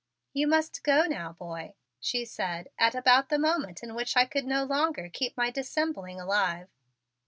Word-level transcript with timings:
"You 0.33 0.47
must 0.47 0.81
go 0.81 1.05
now, 1.05 1.33
boy," 1.33 1.75
she 1.99 2.25
said 2.25 2.69
at 2.79 2.95
about 2.95 3.29
the 3.29 3.37
moment 3.37 3.83
in 3.83 3.93
which 3.93 4.17
I 4.17 4.25
could 4.25 4.45
no 4.45 4.63
longer 4.63 5.09
keep 5.13 5.37
my 5.37 5.51
dissembling 5.51 6.19
alive. 6.19 6.69